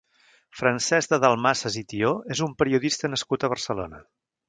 Francesc 0.61 1.11
de 1.13 1.19
Dalmases 1.25 1.79
i 1.83 1.85
Thió 1.93 2.17
és 2.37 2.45
un 2.49 2.59
periodista 2.65 3.15
nascut 3.15 3.47
a 3.51 3.55
Barcelona. 3.57 4.07